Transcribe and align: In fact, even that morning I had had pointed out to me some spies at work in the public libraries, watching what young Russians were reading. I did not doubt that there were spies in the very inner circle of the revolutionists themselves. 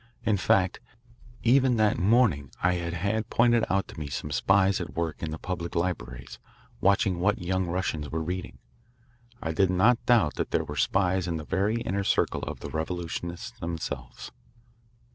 In 0.25 0.35
fact, 0.37 0.79
even 1.43 1.77
that 1.77 1.99
morning 1.99 2.49
I 2.63 2.73
had 2.73 2.93
had 2.93 3.29
pointed 3.29 3.63
out 3.69 3.87
to 3.89 3.99
me 3.99 4.07
some 4.07 4.31
spies 4.31 4.81
at 4.81 4.95
work 4.95 5.21
in 5.21 5.29
the 5.29 5.37
public 5.37 5.75
libraries, 5.75 6.39
watching 6.79 7.19
what 7.19 7.37
young 7.37 7.67
Russians 7.67 8.09
were 8.09 8.23
reading. 8.23 8.57
I 9.43 9.51
did 9.51 9.69
not 9.69 10.03
doubt 10.07 10.37
that 10.37 10.49
there 10.49 10.63
were 10.63 10.75
spies 10.75 11.27
in 11.27 11.37
the 11.37 11.45
very 11.45 11.81
inner 11.81 12.03
circle 12.03 12.41
of 12.41 12.61
the 12.61 12.71
revolutionists 12.71 13.51
themselves. 13.59 14.31